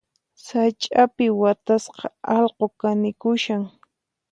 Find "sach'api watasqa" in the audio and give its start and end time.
0.45-2.05